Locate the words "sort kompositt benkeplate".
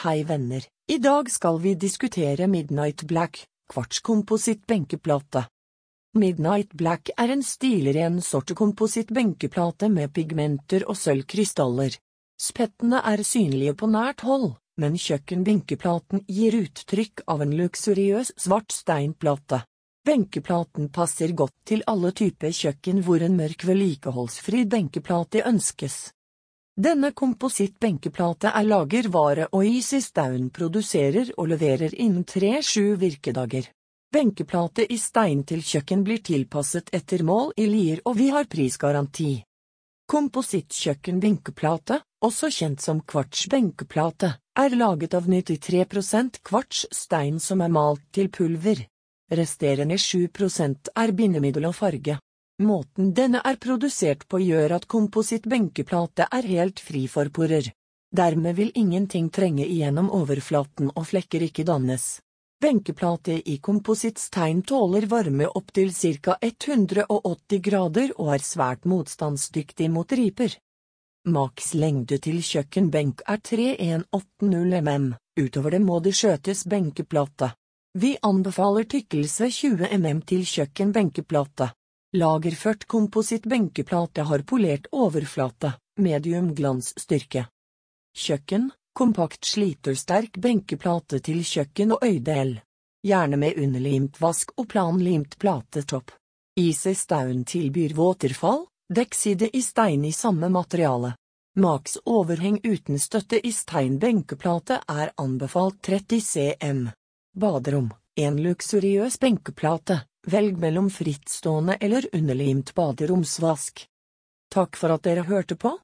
8.24-9.90